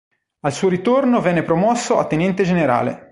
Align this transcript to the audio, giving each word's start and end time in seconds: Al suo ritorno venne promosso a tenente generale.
Al 0.45 0.51
suo 0.51 0.67
ritorno 0.67 1.21
venne 1.21 1.43
promosso 1.43 1.99
a 1.99 2.07
tenente 2.07 2.43
generale. 2.43 3.09